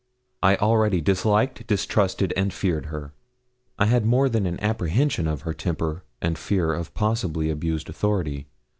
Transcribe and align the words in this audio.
I 0.41 0.55
already 0.55 0.99
disliked, 0.99 1.67
distrusted, 1.67 2.33
and 2.35 2.51
feared 2.51 2.87
her. 2.87 3.13
I 3.77 3.85
had 3.85 4.03
more 4.03 4.29
than 4.29 4.47
an 4.47 4.59
apprehension 4.59 5.27
of 5.27 5.41
her 5.43 5.53
temper 5.53 6.03
and 6.23 6.39
fear 6.39 6.73
of 6.73 6.95
possibly 6.95 7.51
abused 7.51 7.87
authority. 7.87 8.47